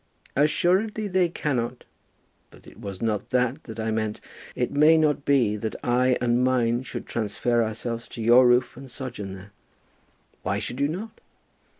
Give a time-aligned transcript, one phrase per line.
[0.35, 1.83] "Assuredly they cannot.
[2.49, 4.19] But it was not that that I meant.
[4.55, 8.89] It may not be that I and mine should transfer ourselves to your roof and
[8.89, 9.51] sojourn there."
[10.41, 11.21] "Why should you not?"